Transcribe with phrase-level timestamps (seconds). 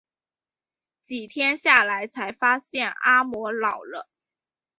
[1.05, 4.09] 几天下来才发现阿嬤老了